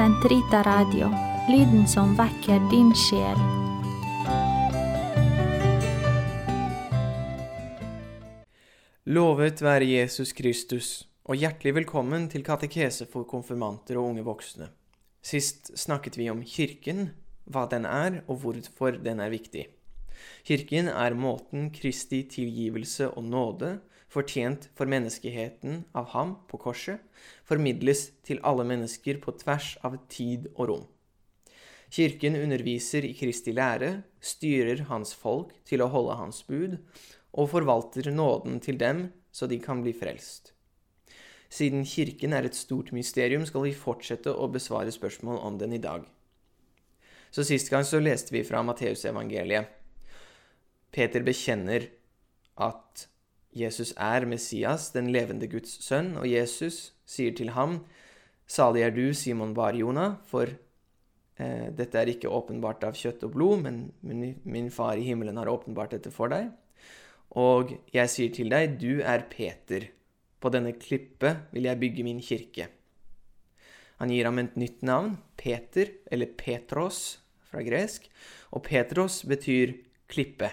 [0.00, 1.10] Sentrita Radio,
[1.44, 3.36] lyden som vekker din sjel.
[9.12, 10.88] Lovet være Jesus Kristus,
[11.28, 14.70] og hjertelig velkommen til katekese for konfirmanter og unge voksne.
[15.20, 17.10] Sist snakket vi om Kirken,
[17.44, 19.66] hva den er, og hvorfor den er viktig.
[20.48, 23.74] Kirken er måten Kristi tilgivelse og nåde,
[24.10, 26.98] fortjent for menneskeheten av ham på korset,
[27.46, 30.88] formidles til alle mennesker på tvers av tid og rom.
[31.90, 36.78] Kirken underviser i Kristi lære, styrer hans folk til å holde hans bud,
[37.34, 40.52] og forvalter nåden til dem så de kan bli frelst.
[41.50, 45.82] Siden Kirken er et stort mysterium, skal vi fortsette å besvare spørsmål om den i
[45.82, 46.06] dag.
[47.30, 49.66] Så Sist gang så leste vi fra Matteusevangeliet.
[50.90, 51.86] Peter bekjenner
[52.58, 53.09] at
[53.56, 57.80] Jesus er Messias, den levende Guds sønn, og Jesus sier til ham,
[58.50, 63.62] Salig er du, Simon Bar-Jona, for eh, dette er ikke åpenbart av kjøtt og blod,
[63.62, 66.50] men min, min far i himmelen har åpenbart dette for deg.
[67.38, 69.86] Og jeg sier til deg, du er Peter.
[70.42, 72.66] På denne klippet vil jeg bygge min kirke.
[74.00, 78.06] Han gir ham et nytt navn, Peter, eller Petros fra gresk,
[78.50, 79.76] og Petros betyr
[80.10, 80.48] klippe.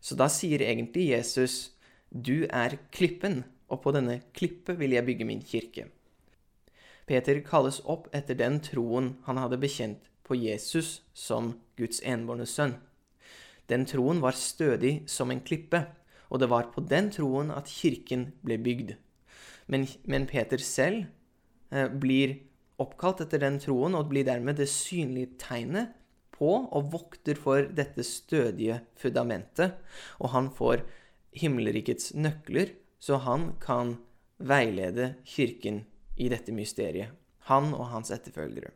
[0.00, 1.74] Så da sier egentlig Jesus,
[2.10, 5.88] du er klippen, og på denne klippet vil jeg bygge min kirke.
[7.08, 12.76] Peter kalles opp etter den troen han hadde bekjent på Jesus som Guds enbårne sønn.
[13.68, 15.84] Den troen var stødig som en klippe,
[16.28, 18.94] og det var på den troen at kirken ble bygd.
[19.68, 21.06] Men, men Peter selv
[21.72, 22.38] eh, blir
[22.80, 25.92] oppkalt etter den troen, og blir dermed det synlige tegnet
[26.38, 29.76] på og vokter for dette stødige fundamentet.
[30.22, 30.84] Og han får
[31.36, 33.96] himmelrikets nøkler, så han kan
[34.38, 35.84] veilede kirken
[36.16, 37.14] i dette mysteriet.
[37.50, 38.72] Han og hans etterfølgere.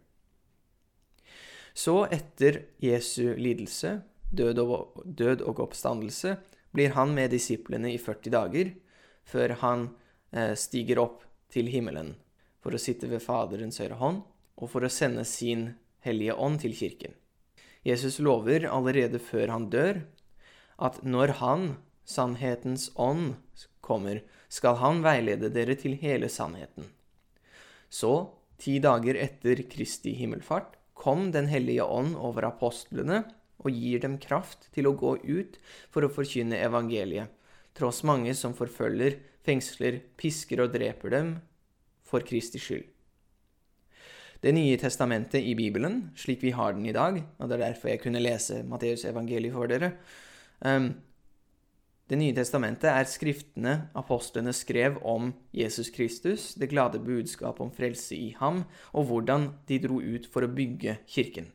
[1.75, 4.03] Så, etter Jesu lidelse,
[4.33, 6.37] død og, oppstandelse,
[6.73, 8.73] blir han med disiplene i 40 dager,
[9.25, 9.89] før han
[10.33, 12.15] eh, stiger opp til himmelen
[12.63, 14.23] for å sitte ved Faderens høyre hånd,
[14.57, 15.73] og for å sende sin
[16.05, 17.17] hellige ånd til kirken.
[17.83, 20.05] Jesus lover allerede før han dør,
[20.79, 21.65] at når han,
[22.09, 23.35] sannhetens ånd,
[23.83, 26.87] kommer, skal han veilede dere til hele sannheten.
[27.93, 28.31] Så,
[28.63, 33.25] ti dager etter Kristi himmelfart, kom Den hellige ånd over apostlene
[33.63, 35.59] og gir dem kraft til å gå ut
[35.91, 37.31] for å forkynne evangeliet,
[37.75, 41.33] tross mange som forfølger, fengsler, pisker og dreper dem
[42.07, 42.87] for Kristi skyld.
[44.43, 47.93] Det nye testamentet i Bibelen, slik vi har den i dag, og det er derfor
[47.93, 49.93] jeg kunne lese Matteus evangeliet for dere
[50.67, 50.89] um,
[52.13, 58.13] Det nye testamentet er skriftene apostlene skrev om Jesus Kristus, det glade budskap om frelse
[58.13, 61.47] i ham, og hvordan de dro ut for å bygge kirken.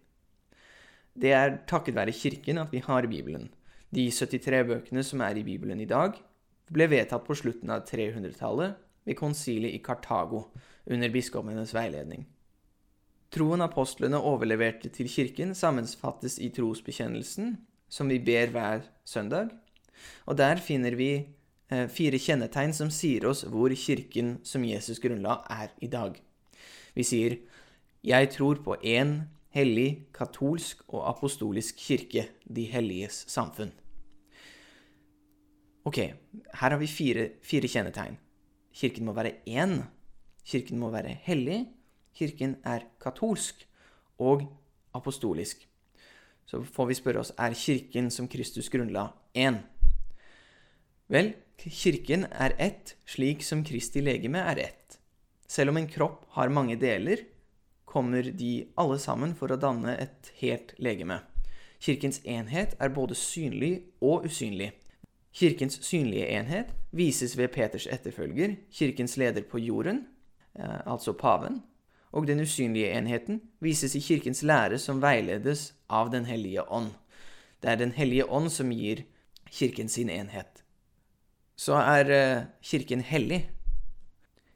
[1.13, 3.51] Det er takket være Kirken at vi har Bibelen.
[3.93, 6.17] De 73 bøkene som er i Bibelen i dag,
[6.73, 10.47] ble vedtatt på slutten av 300-tallet ved konsilet i Kartago
[10.89, 12.25] under biskopenes veiledning.
[13.29, 17.59] Troen apostlene overleverte til kirken, sammenfattes i trosbekjennelsen,
[17.93, 19.53] som vi ber hver søndag.
[20.25, 21.11] Og der finner vi
[21.71, 26.19] eh, fire kjennetegn som sier oss hvor kirken som Jesus grunnla, er i dag.
[26.95, 27.39] Vi sier
[28.03, 33.71] Jeg tror på én hellig, katolsk og apostolisk kirke, de helliges samfunn.
[35.87, 38.17] Ok, her har vi fire, fire kjennetegn.
[38.75, 39.79] Kirken må være én.
[40.45, 41.65] Kirken må være hellig.
[42.13, 43.63] Kirken er katolsk
[44.19, 44.43] og
[44.93, 45.63] apostolisk.
[46.45, 49.63] Så får vi spørre oss er Kirken som Kristus grunnla, én?
[51.07, 54.97] Vel, Kirken er ett, slik som Kristi legeme er ett.
[55.47, 57.23] Selv om en kropp har mange deler,
[57.87, 61.21] kommer de alle sammen for å danne et helt legeme.
[61.79, 63.71] Kirkens enhet er både synlig
[64.03, 64.73] og usynlig.
[65.31, 70.03] Kirkens synlige enhet vises ved Peters etterfølger, kirkens leder på jorden,
[70.59, 71.61] eh, altså paven,
[72.11, 76.91] og den usynlige enheten vises i Kirkens lære som veiledes av Den hellige ånd.
[77.61, 79.05] Det er Den hellige ånd som gir
[79.51, 80.56] Kirken sin enhet.
[81.57, 83.47] Så er uh, Kirken hellig.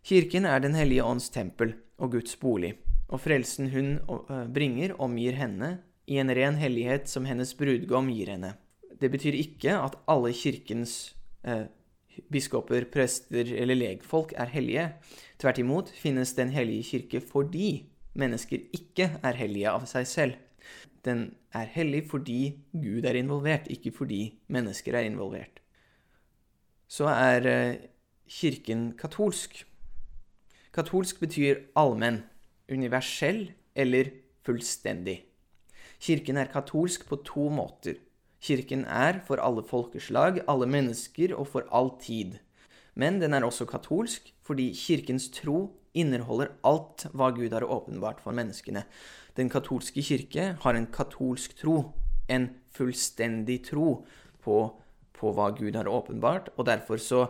[0.05, 2.75] Kirken er Den hellige ånds tempel og Guds bolig,
[3.09, 8.33] og frelsen hun uh, bringer, omgir henne i en ren hellighet som hennes brudgom gir
[8.33, 8.55] henne.
[9.01, 11.15] Det betyr ikke at alle Kirkens
[11.47, 11.65] eh,
[12.31, 14.87] biskoper, prester eller legfolk er hellige.
[15.41, 20.35] Tvert imot finnes Den hellige kirke fordi mennesker ikke er hellige av seg selv.
[21.05, 25.61] Den er hellig fordi Gud er involvert, ikke fordi mennesker er involvert.
[26.91, 27.81] Så er eh,
[28.27, 29.63] kirken katolsk.
[30.75, 32.23] Katolsk betyr allmenn,
[32.71, 33.45] universell
[33.75, 34.11] eller
[34.43, 35.21] fullstendig.
[36.01, 37.99] Kirken er katolsk på to måter.
[38.41, 42.39] Kirken er for alle folkeslag, alle mennesker og for all tid.
[42.95, 48.35] Men den er også katolsk fordi kirkens tro inneholder alt hva Gud har åpenbart for
[48.35, 48.83] menneskene.
[49.37, 51.93] Den katolske kirke har en katolsk tro,
[52.27, 54.01] en fullstendig tro
[54.43, 54.57] på,
[55.21, 57.27] på hva Gud har åpenbart, og derfor så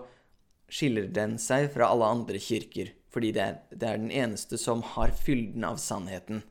[0.72, 4.84] skiller den seg fra alle andre kirker, fordi det er, det er den eneste som
[4.96, 6.46] har fylden av sannheten.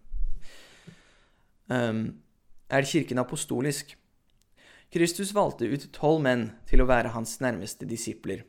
[1.71, 2.21] Um,
[2.69, 3.97] er kirken apostolisk?
[4.91, 8.43] Kristus valgte ut tolv menn til å være hans nærmeste disipler.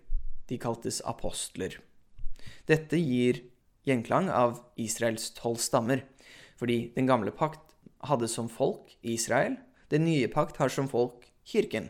[0.50, 1.78] De kaltes apostler.
[2.68, 3.44] Dette gir
[3.88, 6.04] gjenklang av Israels tolv stammer,
[6.60, 7.78] fordi den gamle pakt
[8.10, 9.56] hadde som folk Israel,
[9.94, 11.90] den nye pakt har som folk kirken.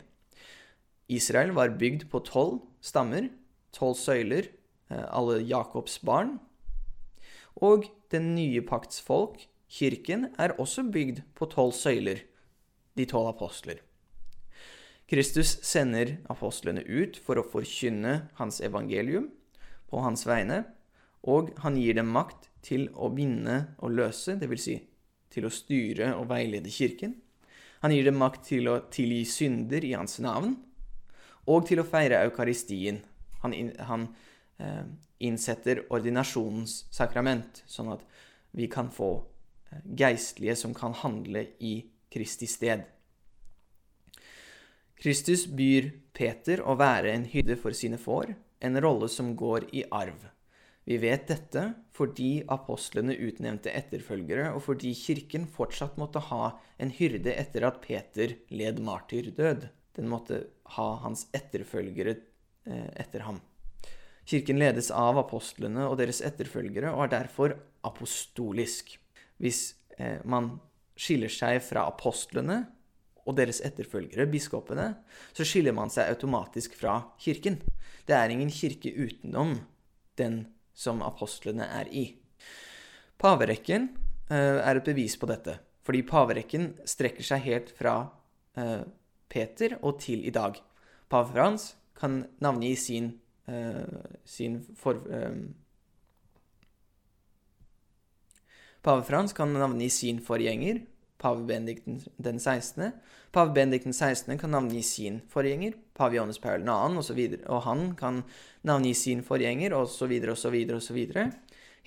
[1.08, 3.28] Israel var bygd på tolv stammer,
[3.72, 4.50] tolv søyler,
[4.90, 6.38] eh, alle Jakobs barn.
[7.56, 12.22] Og den nye pakts folk, kirken, er også bygd på tolv søyler,
[12.96, 13.80] de tolv apostler.
[15.08, 19.28] Kristus sender apostlene ut for å forkynne hans evangelium
[19.90, 20.62] på hans vegne,
[21.22, 24.64] og han gir dem makt til å binde og løse, dvs.
[24.64, 24.78] Si,
[25.32, 27.16] til å styre og veilede kirken.
[27.82, 30.56] Han gir dem makt til å tilgi synder i hans navn,
[31.50, 33.00] og til å feire eukaristien.
[33.42, 33.54] Han,
[33.88, 34.06] han
[34.62, 34.84] eh,
[35.26, 38.04] innsetter ordinasjonens sakrament, sånn at
[38.54, 39.12] vi kan få
[39.70, 41.78] eh, geistlige som kan handle i
[42.12, 42.84] Kristi sted.
[45.02, 49.82] Kristus byr Peter å være en hyrde for sine får, en rolle som går i
[49.90, 50.28] arv.
[50.86, 51.64] Vi vet dette
[51.94, 58.36] fordi apostlene utnevnte etterfølgere, og fordi kirken fortsatt måtte ha en hyrde etter at Peter
[58.50, 59.68] led martyrdød.
[59.96, 60.44] Den måtte
[60.76, 62.16] ha hans etterfølgere
[62.66, 63.40] eh, etter ham.
[64.28, 67.56] Kirken ledes av apostlene og deres etterfølgere, og er derfor
[67.86, 68.94] apostolisk.
[69.42, 70.54] Hvis eh, man
[70.98, 72.62] skiller seg fra apostlene
[73.26, 74.88] og deres etterfølgere, biskopene,
[75.34, 77.60] så skiller man seg automatisk fra kirken.
[78.06, 79.56] Det er ingen kirke utenom
[80.18, 82.06] den som apostlene er i.
[83.22, 83.92] Paverekken
[84.32, 85.54] uh, er et bevis på dette,
[85.86, 87.94] fordi paverekken strekker seg helt fra
[89.32, 90.60] Peter og til i dag.
[91.10, 93.12] Pave Frans kan navngi sin,
[93.48, 95.00] uh, sin for...
[98.82, 100.82] Pave Frans kan navngi sin forgjenger,
[101.22, 102.90] pave Benedikt den 16.
[103.32, 104.38] Pave Benedikt den 16.
[104.38, 108.22] kan navngi sin forgjenger, pave Johannes Paul 2., osv., og, og han kan
[108.66, 110.98] navngi sin forgjenger, osv., osv., osv.,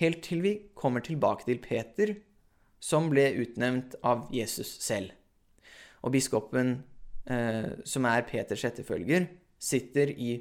[0.00, 2.14] helt til vi kommer tilbake til Peter,
[2.80, 5.12] som ble utnevnt av Jesus selv.
[6.02, 6.78] Og biskopen,
[7.30, 9.28] eh, som er Peters etterfølger,
[9.58, 10.38] sitter i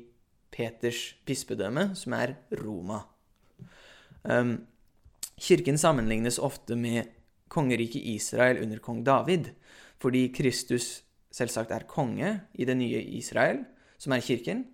[0.51, 3.01] Peters bispedømme, som er Roma.
[4.25, 4.57] Um,
[5.37, 7.11] kirken sammenlignes ofte med
[7.51, 9.51] kongeriket Israel under kong David,
[10.01, 11.03] fordi Kristus
[11.35, 13.63] selvsagt er konge i det nye Israel,
[13.99, 14.65] som er kirken,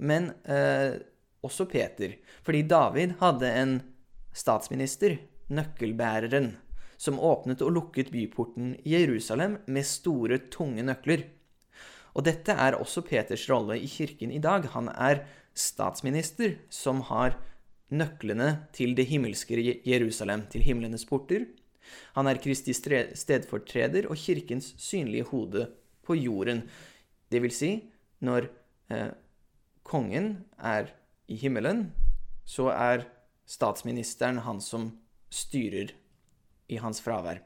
[0.00, 1.00] men eh,
[1.44, 2.14] også Peter,
[2.46, 3.74] fordi David hadde en
[4.36, 5.18] statsminister,
[5.50, 6.54] nøkkelbæreren,
[7.00, 11.24] som åpnet og lukket byporten Jerusalem med store, tunge nøkler.
[12.12, 14.66] Og dette er også Peters rolle i kirken i dag.
[14.74, 15.24] Han er
[15.56, 17.38] statsminister som har
[17.90, 21.48] nøklene til det himmelske Jerusalem, til himlenes porter,
[22.14, 25.66] han er Kristi stedfortreder og kirkens synlige hode
[26.06, 26.64] på jorden.
[27.30, 27.70] Det vil si,
[28.20, 28.48] når
[28.90, 29.12] eh,
[29.86, 30.90] kongen er
[31.30, 31.90] i himmelen,
[32.44, 33.06] så er
[33.46, 34.90] statsministeren han som
[35.30, 35.94] styrer
[36.70, 37.42] i hans fravær.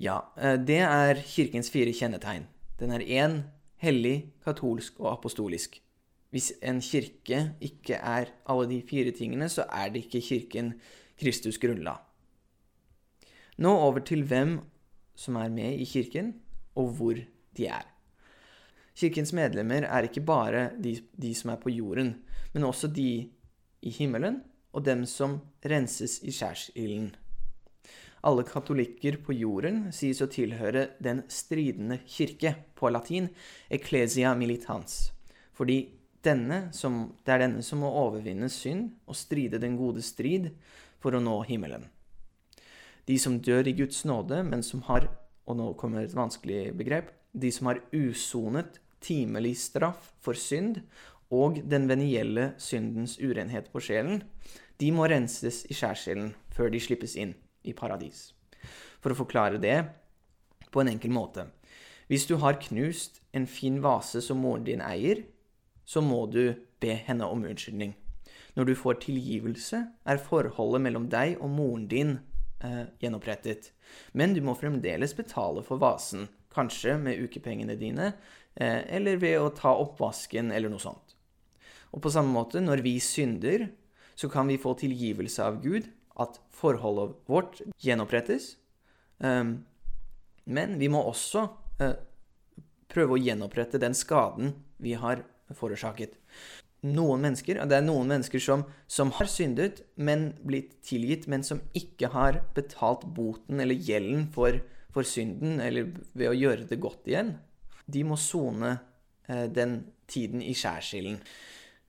[0.00, 2.48] Ja, eh, det er kirkens fire kjennetegn.
[2.80, 3.42] Den er én,
[3.78, 5.78] hellig, katolsk og apostolisk.
[6.34, 10.72] Hvis en kirke ikke er alle de fire tingene, så er det ikke kirken
[11.20, 11.94] Kristus grunnla.
[13.62, 14.58] Nå over til hvem
[15.14, 16.34] som er med i kirken,
[16.74, 17.14] og hvor
[17.56, 17.86] de er.
[18.98, 22.16] Kirkens medlemmer er ikke bare de, de som er på jorden,
[22.52, 23.30] men også de
[23.82, 27.14] i himmelen og dem som renses i skjærsilden.
[28.24, 33.26] Alle katolikker på jorden sies å tilhøre den stridende kirke, på latin
[33.68, 35.10] ecclesia militans,
[35.52, 35.76] fordi
[36.24, 40.54] denne som, det er denne som må overvinne synd og stride den gode strid
[41.02, 41.84] for å nå himmelen.
[43.04, 45.10] De som dør i Guds nåde, men som har
[45.44, 47.10] Og nå kommer et vanskelig begrep.
[47.36, 50.78] De som har usonet timelig straff for synd
[51.28, 54.22] og den venielle syndens urenhet på sjelen,
[54.80, 58.32] de må renses i skjærsilden før de slippes inn i paradis.
[59.02, 59.78] For å forklare det
[60.72, 61.48] på en enkel måte.
[62.08, 65.24] Hvis du har knust en fin vase som moren din eier,
[65.84, 67.94] så må du be henne om unnskyldning.
[68.54, 72.16] Når du får tilgivelse, er forholdet mellom deg og moren din
[72.62, 73.72] eh, gjenopprettet.
[74.12, 78.12] Men du må fremdeles betale for vasen, kanskje med ukepengene dine,
[78.54, 81.16] eh, eller ved å ta oppvasken eller noe sånt.
[81.94, 83.68] Og på samme måte, når vi synder,
[84.14, 85.88] så kan vi få tilgivelse av Gud,
[86.20, 88.54] at forholdet vårt gjenopprettes.
[89.18, 89.64] Um,
[90.44, 91.46] men vi må også
[91.80, 91.96] uh,
[92.92, 94.52] prøve å gjenopprette den skaden
[94.82, 96.18] vi har forårsaket
[96.84, 101.62] noen mennesker, det er noen mennesker som, som, har syndet, men blitt tilgitt, men som
[101.76, 104.60] ikke har betalt boten eller gjelden for,
[104.92, 107.34] for synden, eller ved å gjøre det godt igjen.
[107.88, 108.76] De må sone
[109.28, 109.78] eh, den
[110.10, 111.20] tiden i skjærsilden.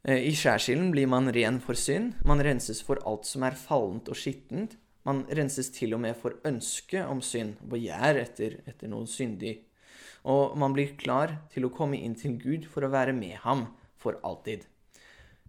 [0.06, 2.14] Eh, I skjærsilden blir man ren for synd.
[2.30, 4.78] Man renses for alt som er fallent og skittent.
[5.06, 9.58] Man renses til og med for ønske om synd og begjær etter, etter noe syndig.
[10.30, 13.68] Og man blir klar til å komme inn til Gud for å være med ham
[14.02, 14.66] for alltid.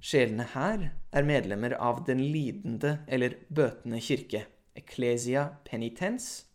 [0.00, 4.44] Sjelene her er medlemmer av den lidende eller bøtende kirke,
[4.76, 6.46] Ecclesia penitens,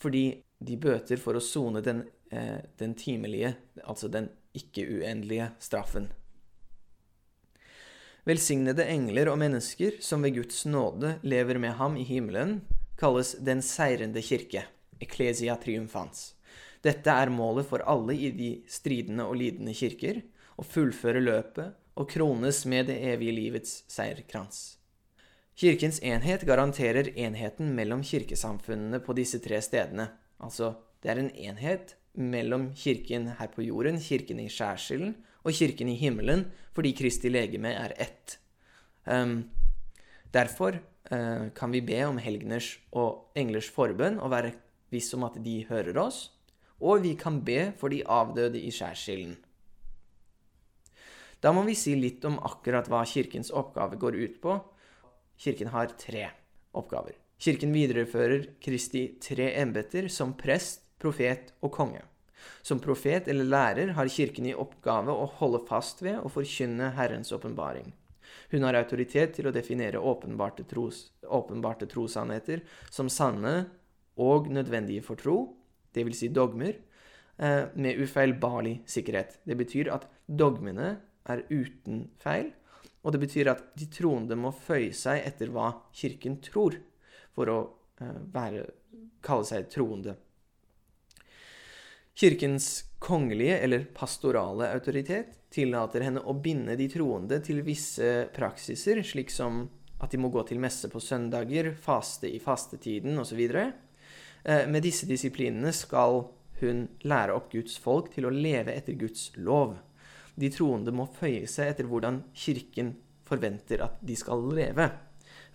[0.00, 6.10] fordi de bøter for å sone den, eh, den timelige, altså den ikke-uendelige straffen.
[8.28, 12.60] Velsignede engler og mennesker som ved Guds nåde lever med ham i himmelen,
[13.00, 14.66] kalles Den seirende kirke,
[15.00, 16.34] Ecclesia triumfans.
[16.84, 20.20] Dette er målet for alle i de stridende og lidende kirker,
[20.60, 24.76] å fullføre løpet og krones med det evige livets seierkrans.
[25.56, 30.10] Kirkens enhet garanterer enheten mellom kirkesamfunnene på disse tre stedene.
[30.40, 35.88] Altså, det er en enhet mellom kirken her på jorden, kirken i skjærsilden, og kirken
[35.88, 38.38] i himmelen, fordi Kristi legeme er ett.
[39.06, 39.50] Um,
[40.32, 40.78] derfor
[41.12, 44.54] uh, kan vi be om helgeners og englers forbønn og være
[44.90, 46.28] viss om at de hører oss,
[46.80, 49.36] og vi kan be for de avdøde i skjærsilden.
[51.40, 54.58] Da må vi si litt om akkurat hva Kirkens oppgave går ut på.
[55.40, 56.26] Kirken har tre
[56.76, 57.16] oppgaver.
[57.40, 62.02] Kirken viderefører Kristi tre embeter som prest, profet og konge.
[62.62, 67.32] Som profet eller lærer har Kirken i oppgave å holde fast ved og forkynne Herrens
[67.36, 67.92] åpenbaring.
[68.50, 73.64] Hun har autoritet til å definere åpenbarte, tros, åpenbarte trossannheter som sanne
[74.20, 75.36] og nødvendige for tro,
[75.94, 76.18] dvs.
[76.18, 76.76] Si dogmer,
[77.38, 79.38] eh, med ufeilbarlig sikkerhet.
[79.46, 82.52] Det betyr at dogmene er uten feil.
[83.02, 86.76] Og det betyr at de troende må føye seg etter hva Kirken tror,
[87.32, 87.58] for å
[88.02, 88.66] uh, være,
[89.24, 90.16] kalle seg troende.
[92.20, 99.32] Kirkens kongelige eller pastorale autoritet tillater henne å binde de troende til visse praksiser, slik
[99.32, 99.62] som
[100.00, 103.40] at de må gå til messe på søndager, faste i fastetiden osv.
[103.50, 106.26] Eh, med disse disiplinene skal
[106.60, 109.78] hun lære opp Guds folk til å leve etter Guds lov
[110.40, 112.94] de troende må føye seg etter hvordan Kirken
[113.28, 114.86] forventer at de skal leve.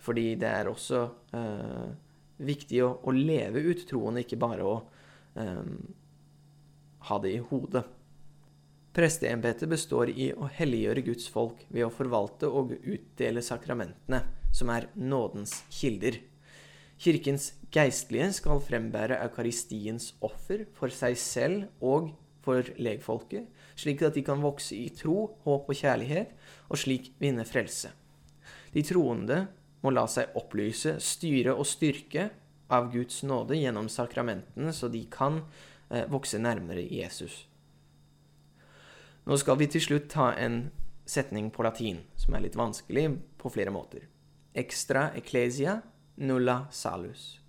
[0.02, 1.00] Fordi det er også
[1.36, 1.86] øh,
[2.46, 4.76] viktig å, å, leve ut troen, ikke bare å
[5.40, 5.62] eh,
[7.08, 7.84] ha det i hodet.
[8.96, 14.22] Presteembetet består i å helliggjøre Guds folk ved å forvalte og utdele sakramentene,
[14.56, 16.16] som er nådens kilder.
[16.96, 22.14] Kirkens geistlige skal frembære eukaristiens offer for seg selv og
[22.46, 26.32] for legfolket, slik at de kan vokse i tro, håp og kjærlighet,
[26.70, 27.90] og slik vinne frelse.
[28.72, 29.42] De troende
[29.84, 32.30] må la seg opplyse, styre og styrke
[32.72, 35.42] av Guds nåde gjennom sakramentene, så de kan
[36.10, 37.46] vokse nærmere Jesus.
[39.26, 40.68] Nå skal vi til slutt ta en
[41.06, 44.06] setning på latin, som er litt vanskelig på flere måter.
[44.54, 45.80] Extra ecclesia
[46.16, 47.40] nulla salus.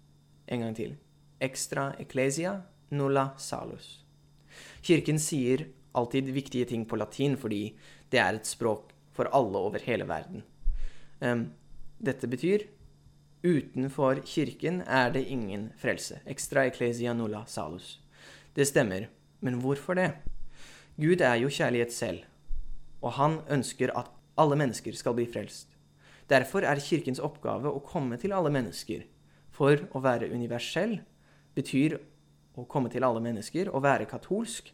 [0.48, 0.96] En gang til.
[1.40, 4.04] Extra ecclesia nulla salus.
[4.82, 5.68] Kirken sier
[5.98, 7.78] alltid viktige ting på latin fordi
[8.10, 10.44] det er et språk for alle over hele verden.
[11.98, 12.68] Dette betyr
[13.46, 16.22] utenfor kirken er det ingen frelse.
[16.26, 18.00] Extra ecclesia nulla salus.
[18.58, 19.06] Det stemmer,
[19.40, 20.12] men hvorfor det?
[20.98, 22.24] Gud er jo kjærlighet selv,
[23.06, 25.76] og han ønsker at alle mennesker skal bli frelst.
[26.30, 29.04] Derfor er kirkens oppgave å komme til alle mennesker.
[29.54, 30.98] For å være universell
[31.54, 32.00] betyr
[32.58, 33.70] å komme til alle mennesker.
[33.70, 34.74] Å være katolsk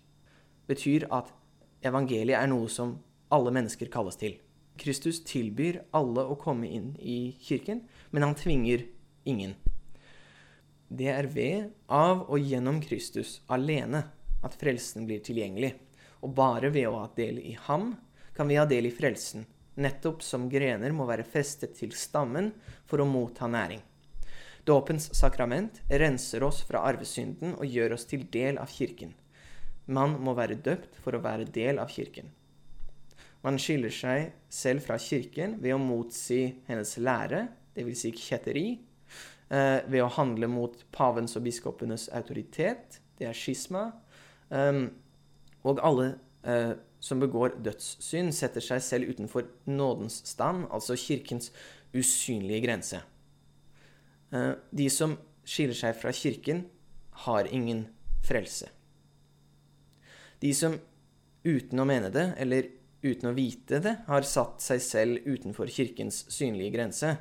[0.71, 1.35] betyr at
[1.83, 2.97] evangeliet er noe som
[3.35, 4.39] alle mennesker kalles til.
[4.79, 7.83] Kristus tilbyr alle å komme inn i kirken,
[8.15, 8.87] men han tvinger
[9.27, 9.59] ingen.
[10.93, 14.03] Det er ved, av og gjennom Kristus alene
[14.45, 15.71] at frelsen blir tilgjengelig.
[16.21, 17.95] Og bare ved å ha del i ham
[18.38, 19.47] kan vi ha del i frelsen,
[19.81, 22.51] nettopp som grener må være festet til stammen
[22.85, 23.81] for å motta næring.
[24.69, 29.17] Dåpens sakrament renser oss fra arvesynden og gjør oss til del av kirken.
[29.89, 32.29] Man må være døpt for å være del av kirken.
[33.43, 38.05] Man skiller seg selv fra kirken ved å motsi hennes lære, dvs.
[38.05, 38.67] Si kjetteri,
[39.53, 43.00] eh, ved å handle mot pavens og biskopenes autoritet.
[43.19, 43.91] Det er skisma.
[44.50, 44.88] Um,
[45.63, 46.10] og alle
[46.43, 51.51] eh, som begår dødssynd, setter seg selv utenfor nådens stand, altså kirkens
[51.93, 53.01] usynlige grense.
[54.33, 56.65] Eh, de som skiller seg fra kirken,
[57.25, 57.86] har ingen
[58.25, 58.69] frelse.
[60.41, 60.79] De som
[61.43, 62.72] uten å mene det, eller
[63.03, 67.17] uten å vite det, har satt seg selv utenfor kirkens synlige grense,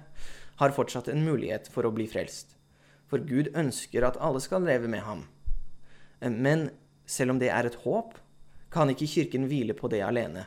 [0.63, 2.55] har fortsatt en mulighet for å bli frelst.
[3.11, 5.27] For Gud ønsker at alle skal leve med ham.
[6.21, 6.71] Eh, men
[7.07, 8.15] selv om det er et håp,
[8.73, 10.47] kan ikke Kirken hvile på det alene.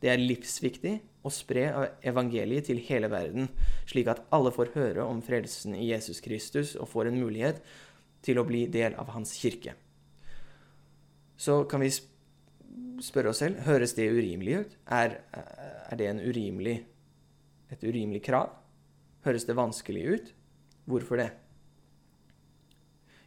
[0.00, 0.94] Det er livsviktig
[1.26, 1.66] å spre
[2.06, 3.50] evangeliet til hele verden,
[3.90, 7.58] slik at alle får høre om frelsen i Jesus Kristus og får en mulighet
[8.24, 9.74] til å bli del av hans kirke.
[11.38, 11.90] Så kan vi
[13.02, 14.78] spørre oss selv høres det urimelig ut.
[14.94, 15.18] Er,
[15.90, 16.78] er det urimelig,
[17.74, 18.54] et urimelig krav?
[19.28, 20.28] Høres det vanskelig ut?
[20.88, 21.28] Hvorfor det?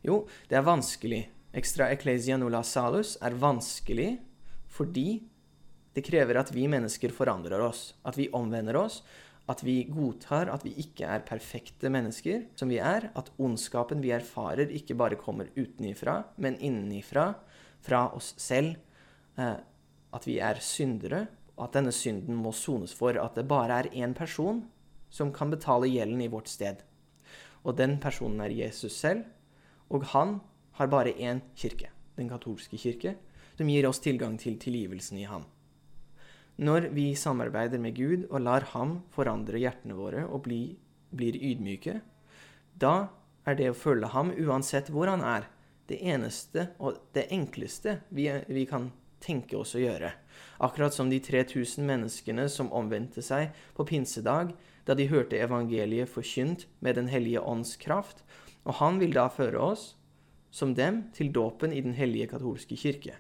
[0.01, 1.20] Jo, det er vanskelig.
[1.53, 4.15] Extra ecclesia nulla salus er vanskelig
[4.72, 5.20] fordi
[5.93, 9.01] det krever at vi mennesker forandrer oss, at vi omvender oss,
[9.51, 14.15] at vi godtar at vi ikke er perfekte mennesker som vi er, at ondskapen vi
[14.15, 17.34] erfarer, ikke bare kommer utenifra, men innenifra,
[17.81, 18.79] fra oss selv,
[19.38, 19.58] eh,
[20.15, 21.27] at vi er syndere,
[21.62, 24.63] at denne synden må sones for, at det bare er én person
[25.12, 26.82] som kan betale gjelden i vårt sted.
[27.62, 29.27] Og den personen er Jesus selv,
[29.91, 30.39] og han
[30.80, 33.18] har bare én kirke, den katolske kirke,
[33.58, 35.44] som gir oss tilgang til tilgivelsen i ham.
[36.62, 40.75] Når vi samarbeider med Gud og lar ham forandre hjertene våre og bli,
[41.12, 42.00] blir ydmyke,
[42.74, 43.12] da
[43.46, 45.48] er det å følge ham uansett hvor han er,
[45.89, 48.91] det eneste og det enkleste vi, vi kan
[49.22, 50.12] tenke oss å gjøre.
[50.63, 54.53] Akkurat som de 3000 menneskene som omvendte seg på pinsedag
[54.85, 58.24] da de hørte evangeliet forkynt med Den hellige ånds kraft,
[58.63, 59.96] og han vil da føre oss,
[60.51, 63.15] som dem, til dåpen i Den hellige katolske kirke.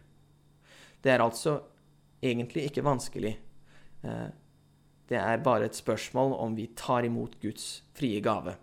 [1.01, 1.61] Det er altså
[2.21, 3.39] egentlig ikke vanskelig.
[4.03, 4.29] Eh,
[5.09, 8.55] det er bare et spørsmål om vi tar imot Guds frie gave.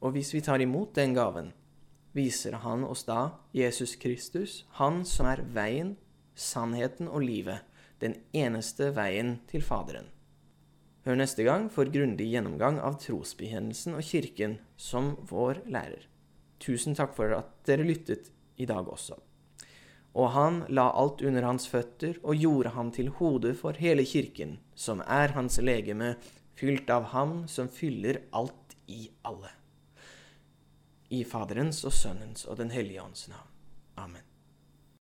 [0.00, 1.52] Og hvis vi tar imot den gaven,
[2.12, 5.96] viser han oss da Jesus Kristus, han som er veien,
[6.34, 7.64] sannheten og livet,
[8.00, 10.06] den eneste veien til Faderen.
[11.08, 16.04] Hør neste gang for grundig gjennomgang av trosbekjennelsen og Kirken som vår lærer.
[16.60, 18.28] Tusen takk for at dere lyttet
[18.60, 19.16] i dag også
[20.18, 24.58] og han la alt under hans føtter og gjorde ham til hode for hele kirken,
[24.74, 26.16] som er hans legeme,
[26.58, 29.52] fylt av ham som fyller alt i alle.
[31.14, 33.54] I Faderens og Sønnens og Den hellige ånds navn.
[33.96, 34.27] Amen.